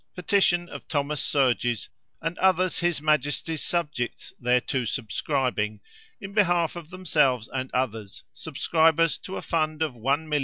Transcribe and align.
Petition 0.15 0.67
of 0.67 0.87
Thomas 0.87 1.21
Surges 1.21 1.87
and 2.23 2.35
others 2.39 2.79
his 2.79 3.03
majesty's 3.03 3.63
subjects 3.63 4.33
thereto 4.41 4.83
subscribing, 4.83 5.79
in 6.19 6.33
behalf 6.33 6.75
of 6.75 6.89
themselves 6.89 7.47
and 7.53 7.71
others, 7.71 8.23
subscribers 8.33 9.19
to 9.19 9.37
a 9.37 9.43
fund 9.43 9.83
of 9.83 9.93
1,200,000l. 9.93 10.39